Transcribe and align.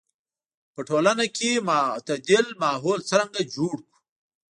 په 0.73 0.81
ټولنه 0.89 1.25
کې 1.35 1.51
معتدل 1.67 2.45
ماحول 2.63 2.99
څرنګه 3.09 3.41
جوړ 3.55 3.75
کړو. 3.85 3.97